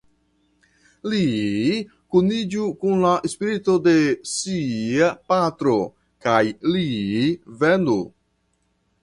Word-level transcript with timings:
Li 1.11 1.19
kuniĝu 2.15 2.65
kun 2.85 3.03
la 3.03 3.11
spirito 3.33 3.75
de 3.89 3.93
sia 4.31 5.11
patro 5.33 5.77
kaj 6.27 6.41
li 6.73 6.89
venu! 7.63 8.01